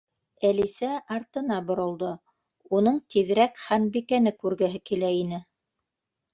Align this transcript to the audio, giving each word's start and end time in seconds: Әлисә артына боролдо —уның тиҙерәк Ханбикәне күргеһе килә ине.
Әлисә 0.47 0.87
артына 1.15 1.57
боролдо 1.67 2.09
—уның 2.79 2.99
тиҙерәк 3.15 3.63
Ханбикәне 3.69 4.35
күргеһе 4.43 4.85
килә 4.93 5.15
ине. 5.23 5.45